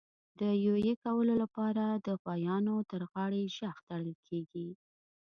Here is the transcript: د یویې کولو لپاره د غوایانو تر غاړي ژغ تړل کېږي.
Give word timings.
د 0.39 0.41
یویې 0.65 0.93
کولو 1.03 1.33
لپاره 1.43 1.85
د 2.05 2.07
غوایانو 2.21 2.75
تر 2.91 3.01
غاړي 3.11 3.43
ژغ 3.57 3.75
تړل 3.87 4.13
کېږي. 4.27 4.69